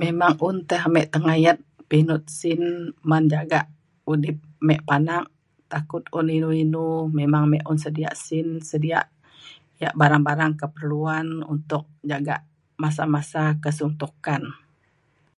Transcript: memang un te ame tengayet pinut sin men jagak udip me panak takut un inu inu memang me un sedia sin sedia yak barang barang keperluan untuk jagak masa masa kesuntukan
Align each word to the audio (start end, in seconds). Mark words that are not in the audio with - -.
memang 0.00 0.34
un 0.48 0.56
te 0.68 0.76
ame 0.86 1.02
tengayet 1.14 1.58
pinut 1.90 2.22
sin 2.38 2.62
men 3.08 3.24
jagak 3.32 3.66
udip 4.12 4.38
me 4.66 4.74
panak 4.88 5.24
takut 5.72 6.04
un 6.18 6.26
inu 6.36 6.50
inu 6.64 6.86
memang 7.18 7.44
me 7.52 7.58
un 7.70 7.78
sedia 7.84 8.10
sin 8.24 8.46
sedia 8.70 9.00
yak 9.82 9.96
barang 10.00 10.24
barang 10.28 10.52
keperluan 10.60 11.26
untuk 11.54 11.84
jagak 12.10 12.40
masa 12.82 13.04
masa 13.14 13.44
kesuntukan 13.64 14.42